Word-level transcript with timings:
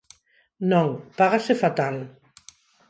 Non, 0.71 0.87
págase 1.19 1.53
fatal. 1.63 1.95